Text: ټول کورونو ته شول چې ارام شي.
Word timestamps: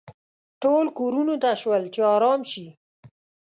ټول 0.61 0.85
کورونو 0.99 1.35
ته 1.43 1.49
شول 1.61 1.83
چې 1.93 2.01
ارام 2.15 2.41
شي. 2.51 2.65